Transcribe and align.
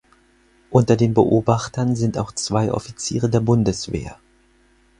Unter 0.71 0.95
den 0.95 1.13
Beobachtern 1.13 1.95
sind 1.95 2.17
auch 2.17 2.31
zwei 2.31 2.73
Offiziere 2.73 3.29
der 3.29 3.39
Bundeswehr. 3.41 4.17